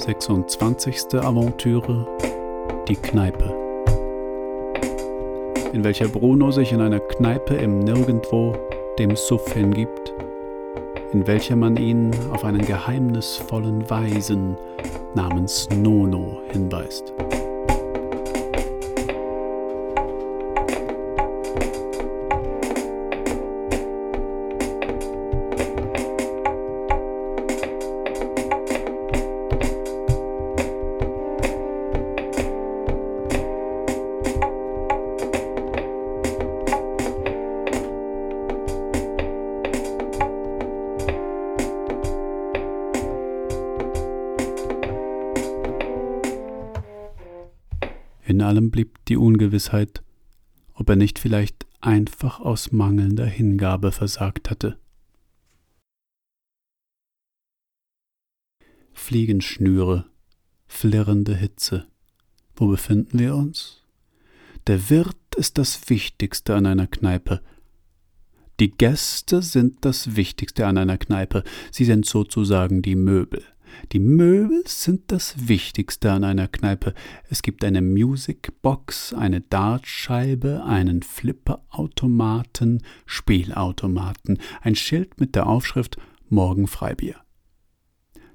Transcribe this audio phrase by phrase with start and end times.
[0.00, 1.14] 26.
[1.20, 2.06] Aventüre
[2.88, 3.54] Die Kneipe,
[5.74, 8.54] in welcher Bruno sich in einer Kneipe im Nirgendwo
[8.98, 10.14] dem Suff hingibt,
[11.12, 14.56] in welcher man ihn auf einen geheimnisvollen Weisen
[15.14, 17.12] namens Nono hinweist.
[48.40, 50.02] In allem blieb die Ungewissheit,
[50.72, 54.78] ob er nicht vielleicht einfach aus mangelnder Hingabe versagt hatte.
[58.94, 60.06] Fliegenschnüre,
[60.66, 61.86] flirrende Hitze.
[62.56, 63.82] Wo befinden wir uns?
[64.66, 67.42] Der Wirt ist das Wichtigste an einer Kneipe.
[68.58, 71.44] Die Gäste sind das Wichtigste an einer Kneipe.
[71.70, 73.44] Sie sind sozusagen die Möbel.
[73.92, 76.94] Die Möbel sind das Wichtigste an einer Kneipe.
[77.28, 85.96] Es gibt eine Musicbox, eine Dartscheibe, einen Flipperautomaten, Spielautomaten, ein Schild mit der Aufschrift
[86.28, 87.16] Morgen Freibier.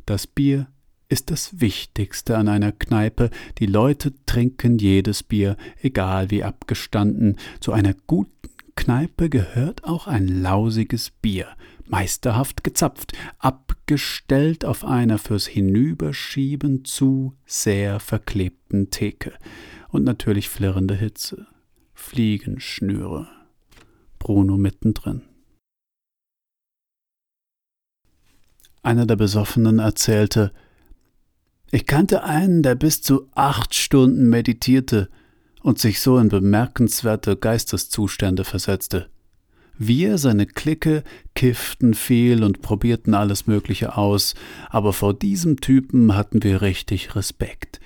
[0.06, 0.68] Das Bier
[1.08, 3.30] ist das Wichtigste an einer Kneipe.
[3.60, 7.38] Die Leute trinken jedes Bier, egal wie abgestanden.
[7.60, 11.48] Zu einer guten Kneipe gehört auch ein lausiges Bier,
[11.88, 19.34] meisterhaft gezapft, abgestellt auf einer fürs Hinüberschieben zu sehr verklebten Theke.
[19.90, 21.48] Und natürlich flirrende Hitze,
[21.94, 23.28] Fliegenschnüre.
[24.20, 25.22] Bruno mittendrin.
[28.82, 30.52] Einer der Besoffenen erzählte,
[31.72, 35.10] ich kannte einen, der bis zu acht Stunden meditierte
[35.62, 39.10] und sich so in bemerkenswerte Geisteszustände versetzte.
[39.78, 41.04] Wir, seine Clique,
[41.34, 44.36] kifften viel und probierten alles Mögliche aus,
[44.70, 47.80] aber vor diesem Typen hatten wir richtig Respekt.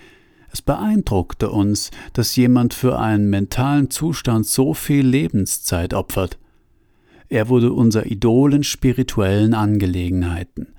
[0.51, 6.37] Es beeindruckte uns, dass jemand für einen mentalen Zustand so viel Lebenszeit opfert.
[7.27, 10.73] Er wurde unser Idol in spirituellen Angelegenheiten.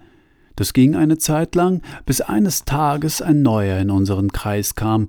[0.57, 5.09] Das ging eine Zeit lang, bis eines Tages ein Neuer in unseren Kreis kam,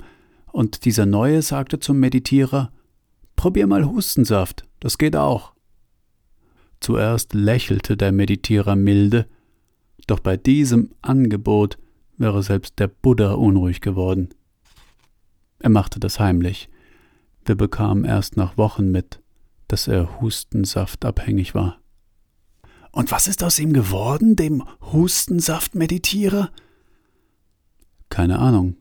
[0.51, 2.71] und dieser Neue sagte zum Meditierer
[3.35, 5.53] Probier mal Hustensaft, das geht auch.
[6.81, 9.27] Zuerst lächelte der Meditierer milde,
[10.07, 11.77] doch bei diesem Angebot
[12.17, 14.29] wäre selbst der Buddha unruhig geworden.
[15.59, 16.69] Er machte das heimlich.
[17.45, 19.21] Wir bekamen erst nach Wochen mit,
[19.67, 21.77] dass er Hustensaft abhängig war.
[22.91, 26.49] Und was ist aus ihm geworden, dem Hustensaft-Meditierer?
[28.09, 28.75] Keine Ahnung.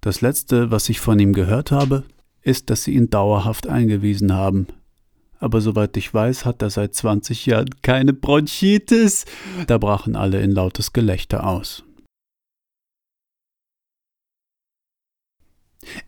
[0.00, 2.04] Das letzte, was ich von ihm gehört habe,
[2.42, 4.68] ist, dass sie ihn dauerhaft eingewiesen haben.
[5.38, 9.24] Aber soweit ich weiß, hat er seit 20 Jahren keine Bronchitis.
[9.66, 11.84] Da brachen alle in lautes Gelächter aus.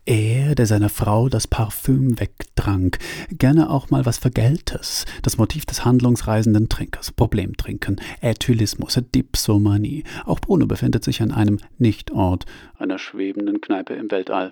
[0.05, 2.99] Er, der seiner Frau das Parfüm wegtrank,
[3.31, 10.03] gerne auch mal was Vergeltes, das Motiv des handlungsreisenden Trinkers, Problemtrinken, Äthylismus, Dipsomanie.
[10.25, 12.45] Auch Bruno befindet sich an einem Nichtort,
[12.77, 14.51] einer schwebenden Kneipe im Weltall.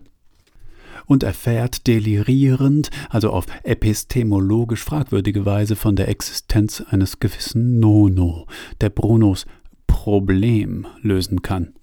[1.06, 8.46] Und erfährt delirierend, also auf epistemologisch fragwürdige Weise von der Existenz eines gewissen Nono,
[8.81, 9.46] der Brunos
[9.88, 11.74] Problem lösen kann.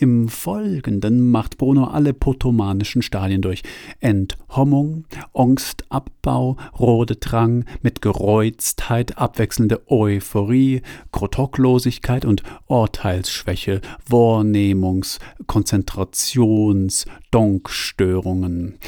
[0.00, 3.62] Im Folgenden macht Bruno alle potomanischen Stadien durch.
[4.00, 10.80] Enthommung, Angstabbau, Rodedrang, mit Gereuztheit abwechselnde Euphorie,
[11.12, 18.78] Krotoklosigkeit und Urteilsschwäche, Wahrnehmungs-, Konzentrations-, Donkstörungen,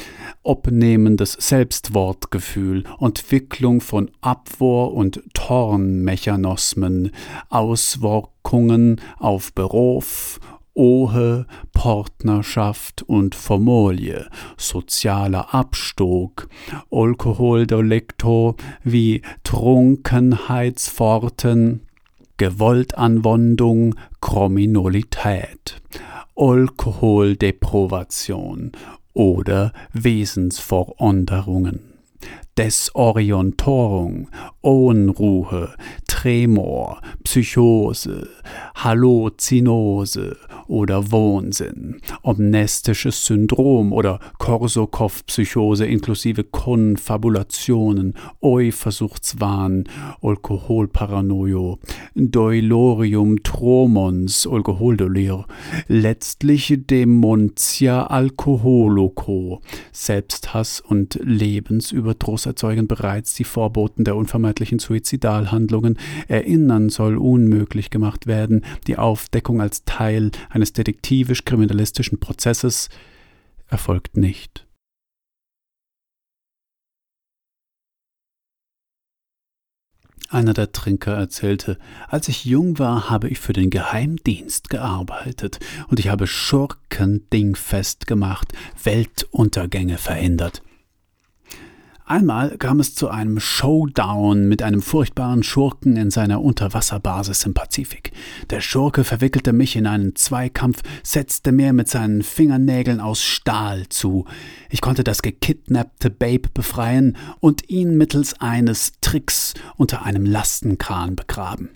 [0.41, 7.11] obnehmendes Selbstwortgefühl, Entwicklung von Abwehr- und Tornmechanismen,
[7.49, 10.39] Auswirkungen auf Beruf,
[10.75, 14.25] Ohe, Partnerschaft und Formolie,
[14.57, 16.49] sozialer Abstock,
[16.89, 21.85] Alkoholdelikto wie Trunkenheitsforten,
[22.37, 25.79] Gewaltanwendung, Kriminalität,
[26.35, 28.71] Alkoholdeprivation
[29.13, 31.92] oder Wesensveränderungen.
[32.57, 34.29] Desorientierung,
[34.61, 35.73] Unruhe,
[36.07, 38.29] Tremor, Psychose,
[38.75, 49.85] Halluzinose oder Wohnsinn, omnestisches Syndrom oder Korsakow-Psychose inklusive Konfabulationen, Euversuchtswahn,
[50.21, 51.79] Alkoholparanoio,
[52.13, 55.45] Doilorium tromons, Alkoholdelir,
[55.87, 59.61] letztlich Demontia alkoholoco,
[59.91, 65.97] Selbsthass und Lebensüberdruss erzeugen bereits die Vorboten der unvermeidlichen Suizidalhandlungen,
[66.27, 72.89] Erinnern soll unmöglich gemacht werden, die Aufdeckung als Teil eines detektivisch-kriminalistischen Prozesses
[73.67, 74.65] erfolgt nicht.
[80.33, 85.59] Einer der Trinker erzählte, als ich jung war, habe ich für den Geheimdienst gearbeitet
[85.89, 88.51] und ich habe Schurken dingfest gemacht,
[88.83, 90.63] Weltuntergänge verhindert.
[92.05, 98.11] Einmal kam es zu einem Showdown mit einem furchtbaren Schurken in seiner Unterwasserbasis im Pazifik.
[98.49, 104.25] Der Schurke verwickelte mich in einen Zweikampf, setzte mir mit seinen Fingernägeln aus Stahl zu.
[104.69, 111.69] Ich konnte das gekidnappte Babe befreien und ihn mittels eines Tricks unter einem Lastenkran begraben.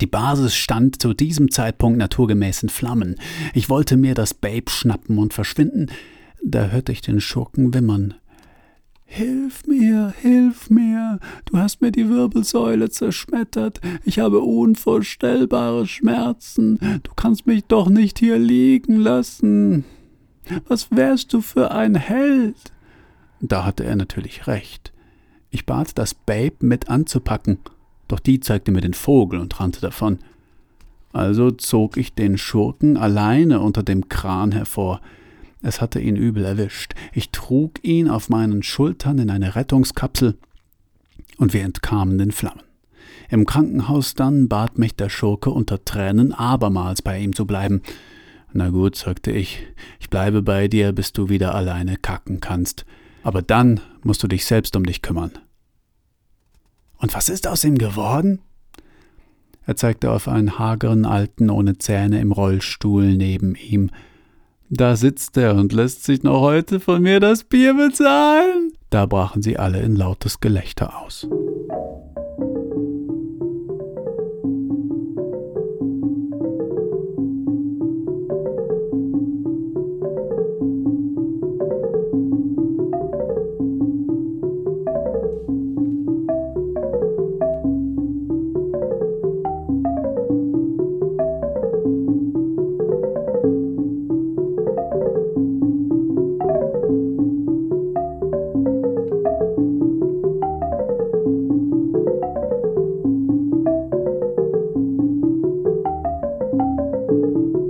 [0.00, 3.16] Die Basis stand zu diesem Zeitpunkt naturgemäß in Flammen.
[3.54, 5.90] Ich wollte mir das Babe schnappen und verschwinden.
[6.44, 8.14] Da hörte ich den Schurken wimmern.
[9.14, 17.10] Hilf mir, hilf mir, du hast mir die Wirbelsäule zerschmettert, ich habe unvorstellbare Schmerzen, du
[17.14, 19.84] kannst mich doch nicht hier liegen lassen.
[20.66, 22.56] Was wärst du für ein Held?
[23.42, 24.94] Da hatte er natürlich recht.
[25.50, 27.58] Ich bat das Babe mit anzupacken,
[28.08, 30.20] doch die zeigte mir den Vogel und rannte davon.
[31.12, 35.02] Also zog ich den Schurken alleine unter dem Kran hervor,
[35.62, 36.94] es hatte ihn übel erwischt.
[37.12, 40.36] Ich trug ihn auf meinen Schultern in eine Rettungskapsel
[41.38, 42.62] und wir entkamen den Flammen.
[43.30, 47.80] Im Krankenhaus dann bat mich der Schurke unter Tränen abermals bei ihm zu bleiben.
[48.52, 49.66] Na gut, sagte ich,
[50.00, 52.84] ich bleibe bei dir, bis du wieder alleine kacken kannst.
[53.22, 55.30] Aber dann musst du dich selbst um dich kümmern.
[56.98, 58.40] Und was ist aus ihm geworden?
[59.64, 63.90] Er zeigte auf einen hageren Alten ohne Zähne im Rollstuhl neben ihm.
[64.74, 68.72] Da sitzt er und lässt sich noch heute von mir das Bier bezahlen.
[68.88, 71.28] Da brachen sie alle in lautes Gelächter aus.
[107.12, 107.61] Mit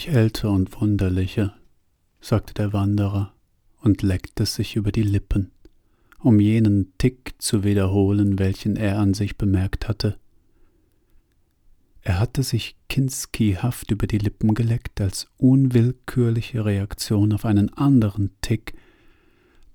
[0.00, 1.54] ich älter und wunderlicher,
[2.22, 3.34] sagte der Wanderer
[3.82, 5.50] und leckte sich über die Lippen,
[6.18, 10.18] um jenen Tick zu wiederholen, welchen er an sich bemerkt hatte.
[12.00, 18.72] Er hatte sich Kinskihaft über die Lippen geleckt als unwillkürliche Reaktion auf einen anderen Tick,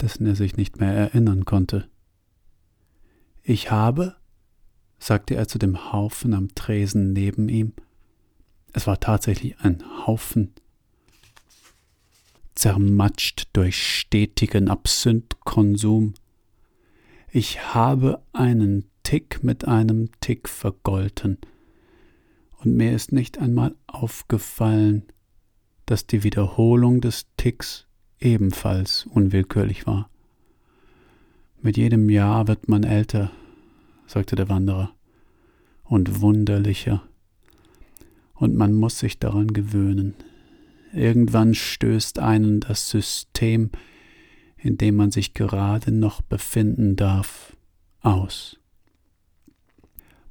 [0.01, 1.87] dessen er sich nicht mehr erinnern konnte.
[3.43, 4.15] Ich habe,
[4.97, 7.73] sagte er zu dem Haufen am Tresen neben ihm,
[8.75, 10.53] es war tatsächlich ein Haufen,
[12.55, 16.13] zermatscht durch stetigen Absinthe-Konsum.
[17.31, 21.37] Ich habe einen Tick mit einem Tick vergolten,
[22.59, 25.03] und mir ist nicht einmal aufgefallen,
[25.85, 27.87] dass die Wiederholung des Ticks
[28.19, 30.09] ebenfalls unwillkürlich war.
[31.61, 33.31] Mit jedem Jahr wird man älter,
[34.05, 34.93] sagte der Wanderer,
[35.85, 37.03] und wunderlicher
[38.35, 40.13] und man muss sich daran gewöhnen.
[40.93, 43.71] Irgendwann stößt einen das System,
[44.57, 47.55] in dem man sich gerade noch befinden darf,
[48.01, 48.57] aus.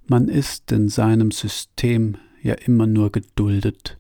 [0.07, 3.99] Man ist in seinem System ja immer nur geduldet,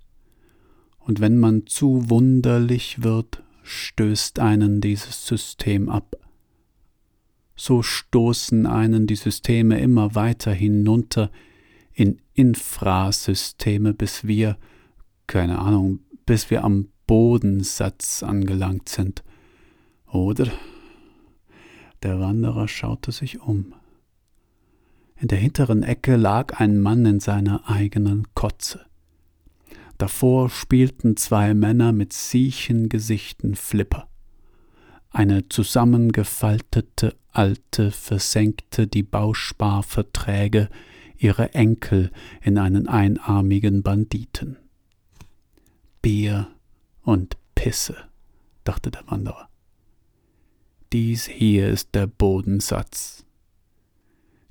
[0.98, 6.16] und wenn man zu wunderlich wird, stößt einen dieses System ab.
[7.56, 11.30] So stoßen einen die Systeme immer weiter hinunter
[11.94, 14.58] in Infrasysteme, bis wir,
[15.26, 19.22] keine Ahnung, bis wir am Bodensatz angelangt sind.
[20.06, 20.48] Oder?
[22.02, 23.74] Der Wanderer schaute sich um.
[25.16, 28.84] In der hinteren Ecke lag ein Mann in seiner eigenen Kotze.
[29.96, 34.08] Davor spielten zwei Männer mit Siechengesichten Flipper.
[35.10, 40.68] Eine zusammengefaltete Alte versenkte die Bausparverträge
[41.16, 42.10] ihrer Enkel
[42.42, 44.56] in einen einarmigen Banditen.
[46.02, 46.48] Bier
[47.02, 47.96] und Pisse,
[48.64, 49.48] dachte der Wanderer.
[50.92, 53.24] Dies hier ist der Bodensatz.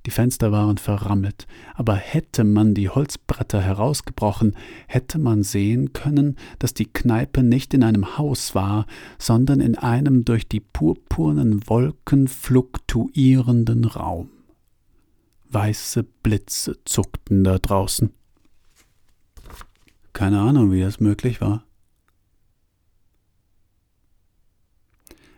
[0.05, 6.74] Die Fenster waren verrammelt, aber hätte man die Holzbretter herausgebrochen, hätte man sehen können, dass
[6.74, 8.86] die Kneipe nicht in einem Haus war,
[9.17, 14.29] sondern in einem durch die purpurnen Wolken fluktuierenden Raum.
[15.54, 18.12] Weiße Blitze zuckten da draußen.
[20.14, 21.64] Keine Ahnung, wie das möglich war.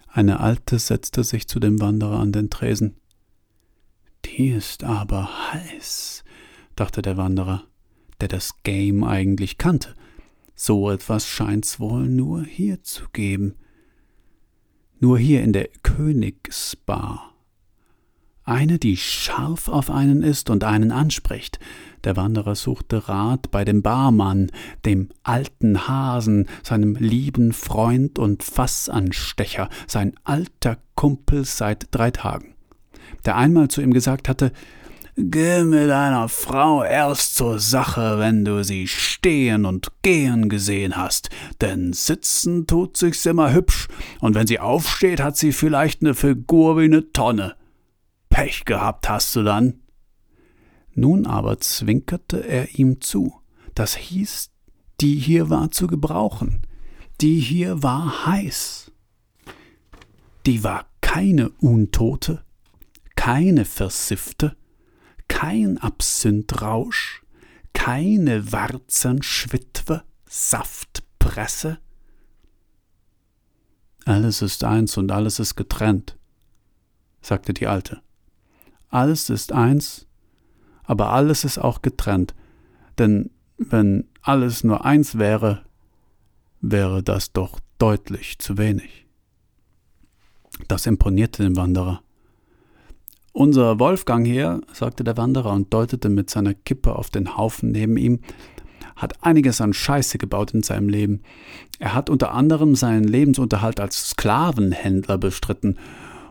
[0.08, 2.96] Eine Alte setzte sich zu dem Wanderer an den Tresen.
[4.24, 6.24] Die ist aber heiß,
[6.78, 7.66] dachte der Wanderer,
[8.22, 9.94] der das Game eigentlich kannte.
[10.56, 13.56] So etwas scheint's wohl nur hier zu geben.
[15.00, 17.35] Nur hier in der Königsbar.
[18.46, 21.60] Eine, die scharf auf einen ist und einen anspricht.
[22.04, 24.52] Der Wanderer suchte Rat bei dem Barmann,
[24.86, 32.56] dem alten Hasen, seinem lieben Freund und Fassanstecher, sein alter Kumpel seit drei Tagen
[33.26, 34.52] der einmal zu ihm gesagt hatte,
[35.18, 41.30] Geh mit deiner Frau erst zur Sache, wenn du sie stehen und gehen gesehen hast,
[41.62, 43.88] denn sitzen tut sich's immer hübsch,
[44.20, 47.56] und wenn sie aufsteht, hat sie vielleicht ne Figur wie ne Tonne.
[48.36, 49.80] Pech gehabt hast du dann.
[50.94, 53.34] Nun aber zwinkerte er ihm zu.
[53.76, 54.52] Das hieß,
[55.00, 56.62] die hier war zu gebrauchen.
[57.22, 58.92] Die hier war heiß.
[60.46, 62.44] Die war keine Untote,
[63.16, 64.58] keine Versifte,
[65.30, 67.24] kein Absinthrausch,
[67.72, 71.80] keine Warzenschwitwe, Saftpresse.
[74.04, 76.18] Alles ist eins und alles ist getrennt,
[77.22, 78.02] sagte die Alte.
[78.90, 80.08] Alles ist eins,
[80.84, 82.34] aber alles ist auch getrennt,
[82.98, 85.64] denn wenn alles nur eins wäre,
[86.62, 89.06] wäre das doch deutlich zu wenig.
[90.68, 92.02] Das imponierte dem Wanderer.
[93.34, 97.98] Unser Wolfgang hier, sagte der Wanderer und deutete mit seiner Kippe auf den Haufen neben
[97.98, 98.22] ihm,
[98.96, 101.22] hat einiges an Scheiße gebaut in seinem Leben.
[101.80, 105.78] Er hat unter anderem seinen Lebensunterhalt als Sklavenhändler bestritten,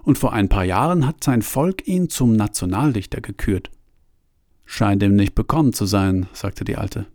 [0.04, 3.70] und vor ein paar Jahren hat sein Volk ihn zum Nationaldichter gekürt.
[4.66, 7.06] Scheint ihm nicht bekommen zu sein, sagte die Alte.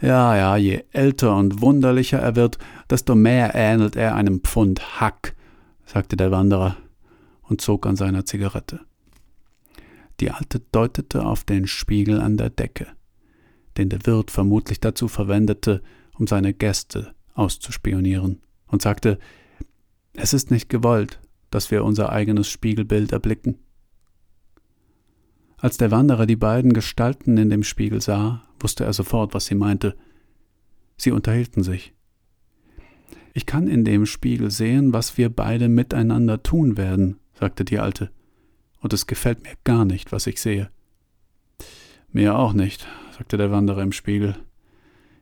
[0.00, 2.58] Ja, ja, je älter und wunderlicher er wird,
[2.90, 5.34] desto mehr ähnelt er einem Pfund Hack,
[5.86, 6.76] sagte der Wanderer
[7.42, 8.80] und zog an seiner Zigarette.
[10.20, 12.88] Die Alte deutete auf den Spiegel an der Decke,
[13.76, 15.82] den der Wirt vermutlich dazu verwendete,
[16.18, 19.18] um seine Gäste auszuspionieren, und sagte
[20.12, 21.20] Es ist nicht gewollt,
[21.50, 23.58] dass wir unser eigenes Spiegelbild erblicken.
[25.58, 29.54] Als der Wanderer die beiden Gestalten in dem Spiegel sah, wusste er sofort, was sie
[29.54, 29.96] meinte.
[30.96, 31.94] Sie unterhielten sich.
[33.32, 38.10] Ich kann in dem Spiegel sehen, was wir beide miteinander tun werden, sagte die Alte
[38.86, 40.70] und es gefällt mir gar nicht, was ich sehe.
[42.12, 42.86] Mir auch nicht,
[43.18, 44.36] sagte der Wanderer im Spiegel.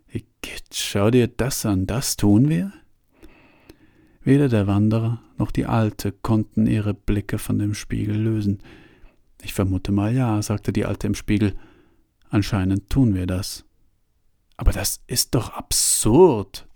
[0.09, 2.73] Igitt, schau dir das an, das tun wir?
[4.25, 8.63] Weder der Wanderer noch die Alte konnten ihre Blicke von dem Spiegel lösen.
[9.43, 11.55] Ich vermute mal ja, sagte die Alte im Spiegel.
[12.31, 13.65] Anscheinend tun wir das.
[14.57, 16.67] Aber das ist doch absurd.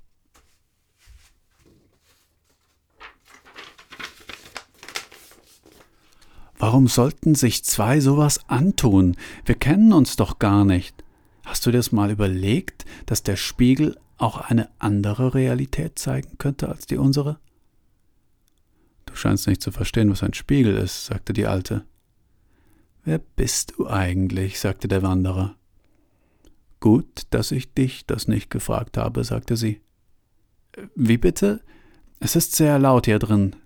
[6.59, 9.17] Warum sollten sich zwei sowas antun?
[9.47, 11.03] Wir kennen uns doch gar nicht.
[11.47, 16.69] Hast du dir das mal überlegt, dass der Spiegel auch eine andere Realität zeigen könnte
[16.69, 17.39] als die unsere?
[19.07, 21.85] Du scheinst nicht zu verstehen, was ein Spiegel ist, sagte die Alte.
[23.05, 24.61] Wer bist du eigentlich?
[24.61, 25.57] sagte der Wanderer.
[26.81, 29.81] Gut, dass ich dich das nicht gefragt habe, sagte sie.
[30.95, 31.61] Wie bitte?
[32.21, 33.57] Es ist sehr laut hier drin,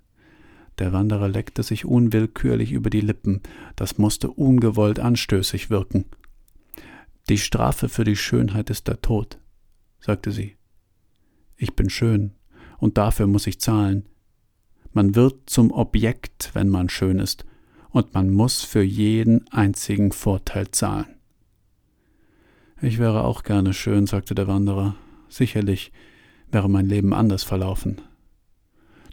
[0.78, 3.42] der Wanderer leckte sich unwillkürlich über die Lippen,
[3.76, 6.06] das musste ungewollt anstößig wirken.
[7.28, 9.38] Die Strafe für die Schönheit ist der Tod,
[10.02, 10.56] sagte sie.
[11.56, 12.32] Ich bin schön,
[12.78, 14.08] und dafür muss ich zahlen.
[14.92, 17.46] Man wird zum Objekt, wenn man schön ist,
[17.90, 21.06] und man muss für jeden einzigen Vorteil zahlen.
[22.80, 24.96] Ich wäre auch gerne schön, sagte der Wanderer.
[25.28, 25.92] Sicherlich
[26.50, 28.00] wäre mein Leben anders verlaufen.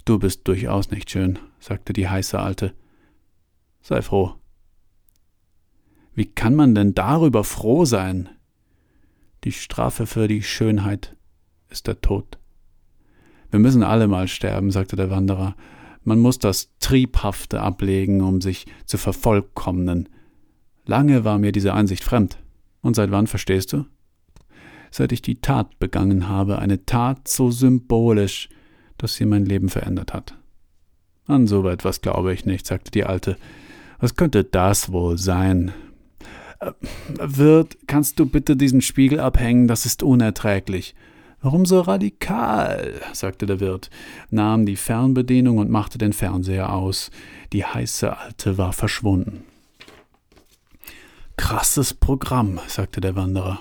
[0.05, 2.73] Du bist durchaus nicht schön, sagte die heiße Alte.
[3.81, 4.33] Sei froh.
[6.15, 8.29] Wie kann man denn darüber froh sein?
[9.49, 11.15] Die Strafe für die Schönheit
[11.71, 12.37] ist der Tod.
[13.49, 15.55] Wir müssen alle mal sterben, sagte der Wanderer.
[16.03, 20.07] Man muss das Triebhafte ablegen, um sich zu vervollkommnen.
[20.85, 22.37] Lange war mir diese Einsicht fremd.
[22.81, 23.87] Und seit wann verstehst du?
[24.91, 28.49] Seit ich die Tat begangen habe, eine Tat so symbolisch,
[28.99, 30.35] dass sie mein Leben verändert hat.
[31.25, 33.35] An so etwas glaube ich nicht, sagte die Alte.
[33.97, 35.73] Was könnte das wohl sein?
[37.17, 39.67] Wirt, kannst du bitte diesen Spiegel abhängen?
[39.67, 40.95] Das ist unerträglich.
[41.41, 42.99] Warum so radikal?
[43.13, 43.89] sagte der Wirt,
[44.29, 47.11] nahm die Fernbedienung und machte den Fernseher aus.
[47.53, 49.45] Die heiße Alte war verschwunden.
[51.37, 53.59] Krasses Programm, sagte der Wanderer.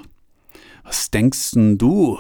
[0.83, 2.19] Was denkst denn du?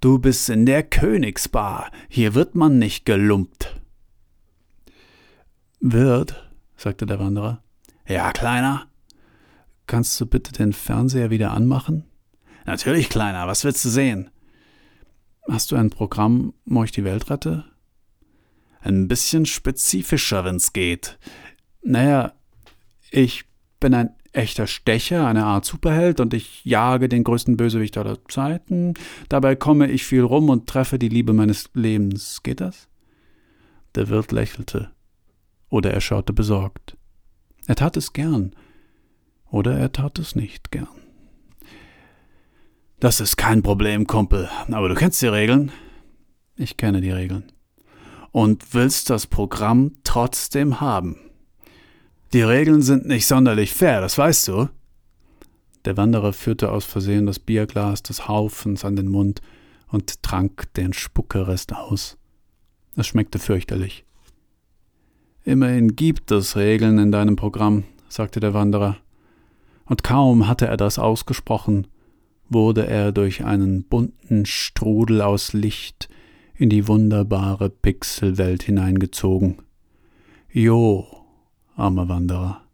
[0.00, 1.90] Du bist in der Königsbar.
[2.08, 3.76] Hier wird man nicht gelumpt.
[5.80, 7.62] Wirt, sagte der Wanderer.
[8.08, 8.86] Ja, Kleiner.
[9.86, 12.04] Kannst du bitte den Fernseher wieder anmachen?
[12.64, 13.46] Natürlich, Kleiner.
[13.46, 14.30] Was willst du sehen?
[15.48, 17.64] Hast du ein Programm, wo ich die Welt rette?
[18.80, 21.18] Ein bisschen spezifischer, wenn's geht.
[21.82, 22.32] Naja,
[23.10, 23.44] ich
[23.78, 28.94] bin ein echter Stecher, eine Art Superheld, und ich jage den größten Bösewicht aller Zeiten.
[29.28, 32.42] Dabei komme ich viel rum und treffe die Liebe meines Lebens.
[32.42, 32.88] Geht das?
[33.94, 34.90] Der Wirt lächelte.
[35.68, 36.96] Oder er schaute besorgt.
[37.66, 38.54] Er tat es gern.
[39.50, 40.88] Oder er tat es nicht gern.
[42.98, 44.48] Das ist kein Problem, Kumpel.
[44.70, 45.70] Aber du kennst die Regeln?
[46.56, 47.52] Ich kenne die Regeln.
[48.32, 51.18] Und willst das Programm trotzdem haben.
[52.32, 54.68] Die Regeln sind nicht sonderlich fair, das weißt du.
[55.84, 59.40] Der Wanderer führte aus Versehen das Bierglas des Haufens an den Mund
[59.88, 62.18] und trank den Spuckerest aus.
[62.96, 64.04] Es schmeckte fürchterlich.
[65.44, 68.96] Immerhin gibt es Regeln in deinem Programm, sagte der Wanderer.
[69.86, 71.86] Und kaum hatte er das ausgesprochen,
[72.48, 76.08] wurde er durch einen bunten Strudel aus Licht
[76.54, 79.62] in die wunderbare Pixelwelt hineingezogen.
[80.50, 81.06] Jo,
[81.76, 82.65] armer Wanderer.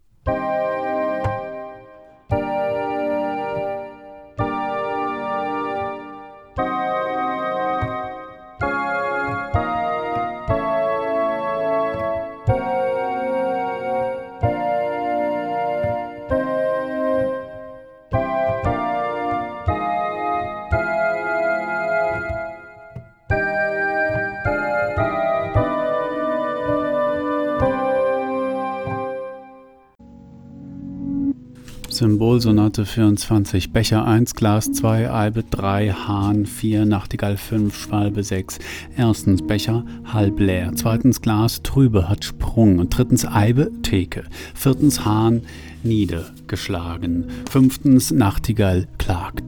[32.62, 38.58] Symbolsonate 24, Becher 1, Glas 2, Albe 3, Hahn 4, Nachtigall 5, Schwalbe 6.
[38.96, 40.70] Erstens Becher halb leer.
[40.74, 42.78] Zweitens Glas trübe hat Sprung.
[42.78, 44.24] Und drittens Eibe Theke.
[44.54, 45.42] Viertens Hahn
[45.82, 47.26] niedergeschlagen.
[47.50, 49.41] Fünftens Nachtigall klagt.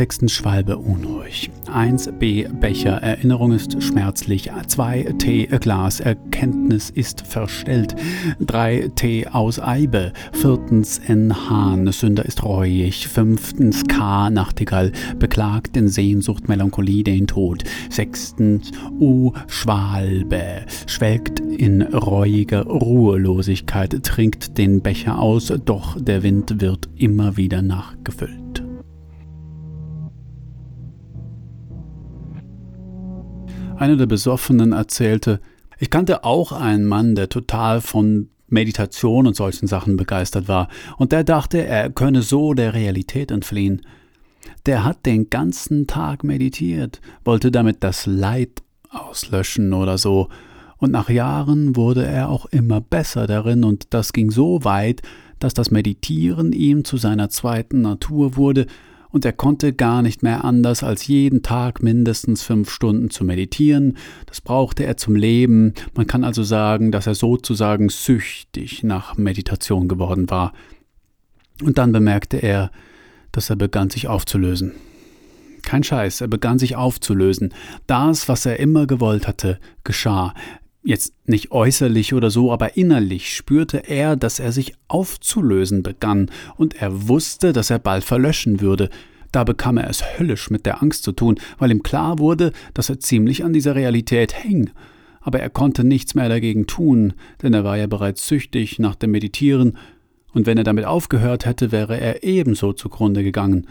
[0.00, 1.50] Sechstens Schwalbe unruhig.
[1.66, 4.50] 1b Becher Erinnerung ist schmerzlich.
[4.50, 7.94] 2t Glas Erkenntnis ist verstellt.
[8.40, 10.14] 3t aus Eibe.
[10.32, 13.08] Viertens N Hahn Sünder ist reuig.
[13.08, 17.64] Fünftens K Nachtigall beklagt in Sehnsucht Melancholie den Tod.
[17.90, 26.88] Sechstens U Schwalbe schwelgt in reuiger Ruhelosigkeit, trinkt den Becher aus, doch der Wind wird
[26.96, 28.39] immer wieder nachgefüllt.
[33.80, 35.40] Einer der Besoffenen erzählte,
[35.78, 41.12] ich kannte auch einen Mann, der total von Meditation und solchen Sachen begeistert war, und
[41.12, 43.80] der dachte, er könne so der Realität entfliehen.
[44.66, 50.28] Der hat den ganzen Tag meditiert, wollte damit das Leid auslöschen oder so,
[50.76, 55.00] und nach Jahren wurde er auch immer besser darin, und das ging so weit,
[55.38, 58.66] dass das Meditieren ihm zu seiner zweiten Natur wurde,
[59.12, 63.96] und er konnte gar nicht mehr anders, als jeden Tag mindestens fünf Stunden zu meditieren.
[64.26, 65.74] Das brauchte er zum Leben.
[65.94, 70.52] Man kann also sagen, dass er sozusagen süchtig nach Meditation geworden war.
[71.62, 72.70] Und dann bemerkte er,
[73.32, 74.72] dass er begann sich aufzulösen.
[75.62, 77.52] Kein Scheiß, er begann sich aufzulösen.
[77.86, 80.34] Das, was er immer gewollt hatte, geschah.
[80.82, 86.80] Jetzt nicht äußerlich oder so, aber innerlich spürte er, dass er sich aufzulösen begann, und
[86.80, 88.88] er wusste, dass er bald verlöschen würde.
[89.30, 92.88] Da bekam er es höllisch mit der Angst zu tun, weil ihm klar wurde, dass
[92.88, 94.70] er ziemlich an dieser Realität hing.
[95.20, 97.12] aber er konnte nichts mehr dagegen tun,
[97.42, 99.78] denn er war ja bereits süchtig nach dem Meditieren,
[100.32, 103.66] und wenn er damit aufgehört hätte, wäre er ebenso zugrunde gegangen.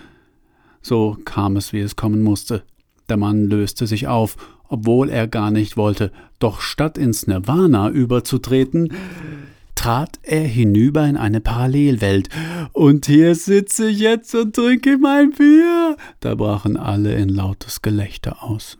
[0.81, 2.63] So kam es, wie es kommen musste.
[3.09, 8.93] Der Mann löste sich auf, obwohl er gar nicht wollte, doch statt ins Nirvana überzutreten,
[9.75, 12.29] trat er hinüber in eine Parallelwelt.
[12.73, 15.97] Und hier sitze ich jetzt und trinke mein Bier.
[16.19, 18.77] Da brachen alle in lautes Gelächter aus.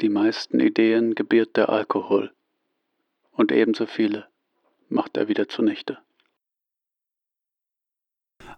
[0.00, 2.30] Die meisten Ideen gebiert der Alkohol.
[3.32, 4.26] Und ebenso viele
[4.88, 5.98] macht er wieder zunichte.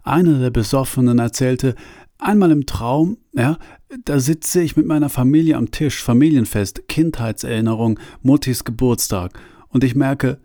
[0.03, 1.75] Einer der Besoffenen erzählte,
[2.23, 3.57] einmal im Traum, ja,
[4.05, 10.39] da sitze ich mit meiner Familie am Tisch, Familienfest, Kindheitserinnerung, Muttis Geburtstag, und ich merke,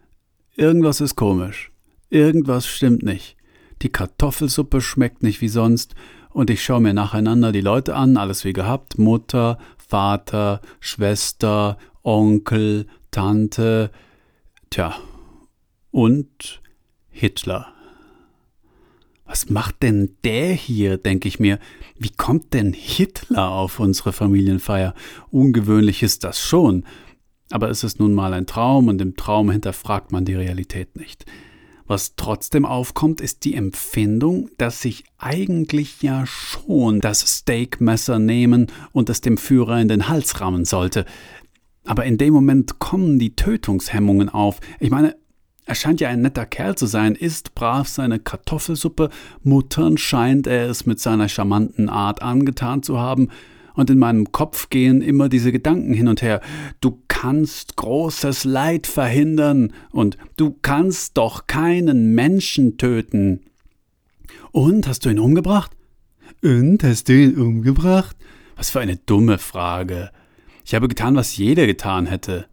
[0.57, 1.71] irgendwas ist komisch,
[2.11, 3.37] irgendwas stimmt nicht.
[3.83, 5.95] Die Kartoffelsuppe schmeckt nicht wie sonst,
[6.31, 12.87] und ich schaue mir nacheinander die Leute an, alles wie gehabt, Mutter, Vater, Schwester, Onkel,
[13.11, 13.91] Tante,
[14.71, 14.95] tja,
[15.91, 16.61] und
[17.09, 17.73] Hitler.
[19.29, 21.59] Was macht denn der hier, denke ich mir.
[21.99, 24.95] Wie kommt denn Hitler auf unsere Familienfeier?
[25.31, 26.85] Ungewöhnlich ist das schon.
[27.51, 31.27] Aber es ist nun mal ein Traum und im Traum hinterfragt man die Realität nicht.
[31.87, 39.11] Was trotzdem aufkommt, ist die Empfindung, dass ich eigentlich ja schon das Steakmesser nehmen und
[39.11, 41.05] es dem Führer in den Hals rammen sollte.
[41.85, 44.61] Aber in dem Moment kommen die Tötungshemmungen auf.
[44.81, 45.17] Ich meine,
[45.69, 49.11] er scheint ja ein netter Kerl zu sein, isst brav seine Kartoffelsuppe,
[49.43, 53.29] muttern scheint er es mit seiner charmanten Art angetan zu haben,
[53.75, 56.41] und in meinem Kopf gehen immer diese Gedanken hin und her.
[56.81, 63.45] Du kannst großes Leid verhindern und du kannst doch keinen Menschen töten.
[64.51, 65.71] Und hast du ihn umgebracht?
[66.43, 68.17] Und hast du ihn umgebracht?
[68.57, 70.11] Was für eine dumme Frage.
[70.65, 72.47] Ich habe getan, was jeder getan hätte.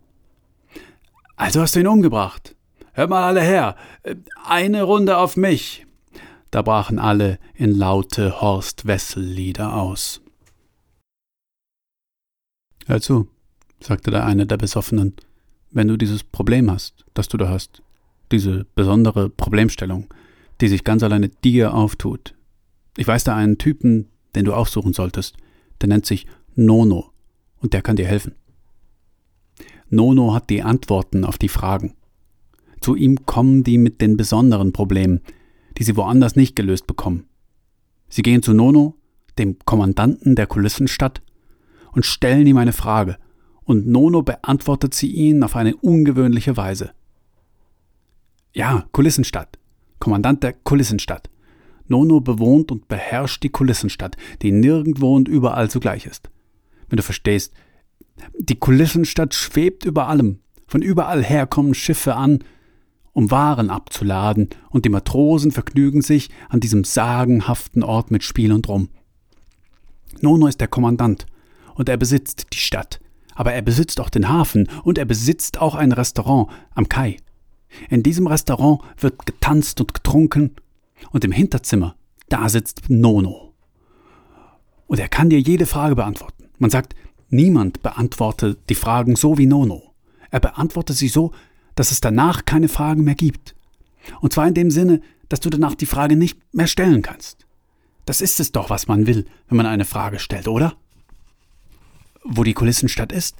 [1.38, 2.55] Also hast du ihn umgebracht.
[2.96, 3.76] Hört mal alle her.
[4.46, 5.86] Eine Runde auf mich.
[6.50, 10.22] Da brachen alle in laute Horst Wessel-Lieder aus.
[12.86, 13.28] Hör zu,
[13.82, 15.14] sagte der eine der Besoffenen,
[15.72, 17.82] wenn du dieses Problem hast, das du da hast,
[18.32, 20.08] diese besondere Problemstellung,
[20.62, 22.34] die sich ganz alleine dir auftut.
[22.96, 25.36] Ich weiß da einen Typen, den du aufsuchen solltest,
[25.82, 27.12] der nennt sich Nono,
[27.58, 28.36] und der kann dir helfen.
[29.90, 31.94] Nono hat die Antworten auf die Fragen.
[32.86, 35.22] Zu ihm kommen die mit den besonderen Problemen,
[35.76, 37.26] die sie woanders nicht gelöst bekommen.
[38.10, 38.94] Sie gehen zu Nono,
[39.40, 41.24] dem Kommandanten der Kulissenstadt,
[41.94, 43.18] und stellen ihm eine Frage,
[43.64, 46.92] und Nono beantwortet sie ihnen auf eine ungewöhnliche Weise.
[48.54, 49.58] Ja, Kulissenstadt.
[49.98, 51.32] Kommandant der Kulissenstadt.
[51.88, 56.30] Nono bewohnt und beherrscht die Kulissenstadt, die nirgendwo und überall zugleich ist.
[56.90, 57.52] Wenn du verstehst,
[58.38, 60.38] die Kulissenstadt schwebt über allem.
[60.68, 62.44] Von überall her kommen Schiffe an,
[63.16, 68.68] um Waren abzuladen, und die Matrosen vergnügen sich an diesem sagenhaften Ort mit Spiel und
[68.68, 68.90] Rum.
[70.20, 71.26] Nono ist der Kommandant,
[71.76, 73.00] und er besitzt die Stadt.
[73.34, 77.18] Aber er besitzt auch den Hafen und er besitzt auch ein Restaurant am Kai.
[77.90, 80.56] In diesem Restaurant wird getanzt und getrunken
[81.12, 81.96] und im Hinterzimmer,
[82.28, 83.54] da sitzt Nono.
[84.88, 86.50] Und er kann dir jede Frage beantworten.
[86.58, 86.96] Man sagt,
[87.30, 89.94] niemand beantwortet die Fragen so wie Nono.
[90.32, 91.32] Er beantwortet sie so,
[91.76, 93.56] dass es danach keine Fragen mehr gibt.
[94.22, 97.46] Und zwar in dem Sinne, dass du danach die Frage nicht mehr stellen kannst.
[98.06, 100.76] Das ist es doch, was man will, wenn man eine Frage stellt, oder?
[102.26, 103.38] wo die Kulissenstadt ist?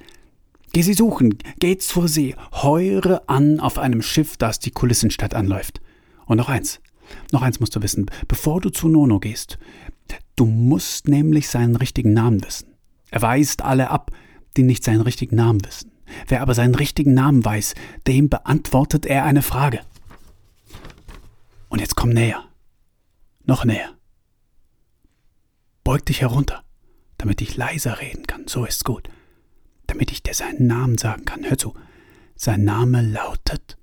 [0.72, 5.82] Geh sie suchen, geh zur See, heure an auf einem Schiff, das die Kulissenstadt anläuft.
[6.26, 6.80] Und noch eins,
[7.32, 9.58] noch eins musst du wissen, bevor du zu Nono gehst.
[10.36, 12.68] Du musst nämlich seinen richtigen Namen wissen.
[13.10, 14.12] Er weist alle ab,
[14.58, 15.92] die nicht seinen richtigen Namen wissen.
[16.28, 17.76] Wer aber seinen richtigen Namen weiß,
[18.08, 19.82] dem beantwortet er eine Frage.
[21.70, 22.44] Und jetzt komm näher.
[23.44, 23.92] Noch näher.
[25.84, 26.66] Beug dich herunter
[27.26, 28.48] damit ich leiser reden kann.
[28.48, 29.10] So ist's gut.
[29.88, 31.44] Damit ich dir seinen Namen sagen kann.
[31.44, 31.74] Hör zu.
[32.36, 33.78] Sein Name lautet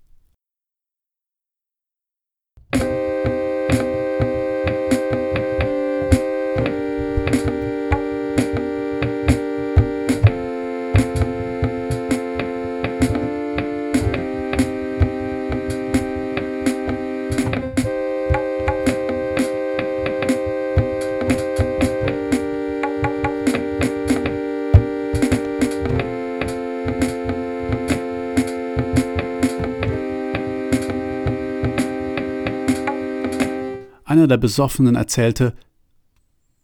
[34.23, 35.53] Einer der Besoffenen erzählte,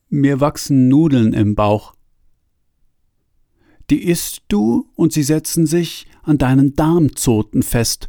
[0.08, 1.92] mir wachsen Nudeln im Bauch.
[3.90, 8.06] Die isst du und sie setzen sich an deinen Darmzoten fest.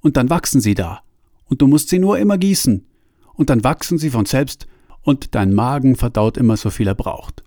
[0.00, 1.00] Und dann wachsen sie da.
[1.46, 2.86] Und du musst sie nur immer gießen.
[3.32, 4.66] Und dann wachsen sie von selbst
[5.00, 7.42] und dein Magen verdaut immer so viel er braucht.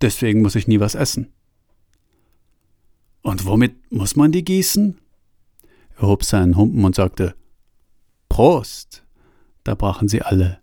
[0.00, 1.30] Deswegen muss ich nie was essen.
[3.20, 4.98] Und womit muss man die gießen?
[5.98, 7.34] Er hob seinen Humpen und sagte
[8.30, 9.01] Prost.
[9.64, 10.61] Da brachen sie alle